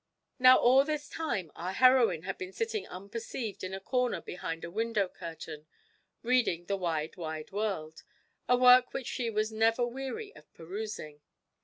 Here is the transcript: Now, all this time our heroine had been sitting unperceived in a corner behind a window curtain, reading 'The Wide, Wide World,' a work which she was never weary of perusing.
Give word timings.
Now, 0.39 0.57
all 0.57 0.83
this 0.83 1.07
time 1.07 1.51
our 1.55 1.73
heroine 1.73 2.23
had 2.23 2.35
been 2.39 2.51
sitting 2.53 2.87
unperceived 2.87 3.63
in 3.63 3.71
a 3.71 3.79
corner 3.79 4.19
behind 4.19 4.63
a 4.65 4.71
window 4.71 5.07
curtain, 5.07 5.67
reading 6.23 6.65
'The 6.65 6.75
Wide, 6.75 7.17
Wide 7.17 7.51
World,' 7.51 8.01
a 8.49 8.57
work 8.57 8.95
which 8.95 9.05
she 9.05 9.29
was 9.29 9.51
never 9.51 9.85
weary 9.85 10.35
of 10.35 10.51
perusing. 10.55 11.21